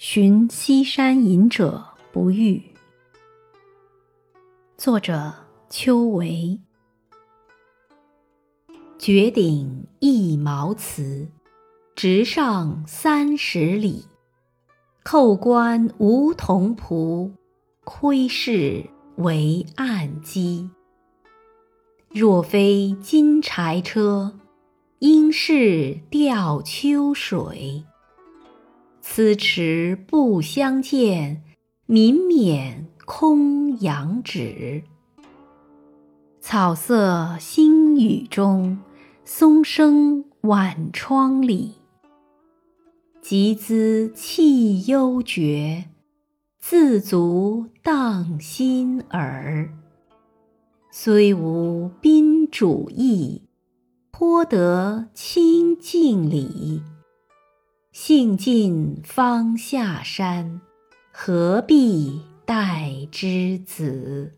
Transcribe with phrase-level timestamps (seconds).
[0.00, 2.62] 寻西山隐者不遇。
[4.76, 5.34] 作者：
[5.68, 6.60] 邱维。
[8.96, 11.26] 绝顶一毛辞，
[11.96, 14.04] 直上三十里。
[15.02, 17.32] 扣关无铜仆，
[17.82, 20.70] 窥视为暗机。
[22.10, 24.38] 若非金柴车，
[25.00, 27.82] 应是吊秋水。
[29.18, 31.42] 此池不相见，
[31.86, 34.84] 民免空仰止。
[36.40, 38.78] 草色新雨中，
[39.24, 41.72] 松声晚窗里。
[43.20, 45.86] 集资气幽绝，
[46.60, 49.68] 自足荡心耳。
[50.92, 53.42] 虽无宾主意，
[54.12, 56.82] 颇得清净理。
[58.08, 60.62] 兴尽方下山，
[61.12, 64.32] 何必待之子？